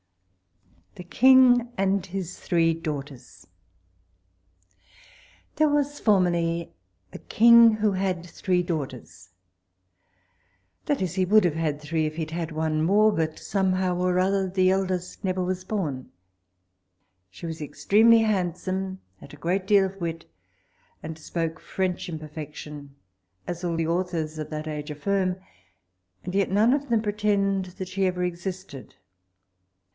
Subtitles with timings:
[0.95, 3.45] The King and his three Daughters.
[5.55, 6.73] There was formerly
[7.13, 9.29] a king, who had three daughters
[10.85, 13.73] that is, he would have had three, if he had had one more, but some
[13.73, 16.11] how or other the eldest never was born.
[17.29, 20.25] She was extremely handsome, had a great deal of wit,
[21.03, 22.95] and spoke French in perfection,
[23.47, 25.37] as all the authors of that age affirm,
[26.23, 28.95] and yet none of them pretend that she ever existed.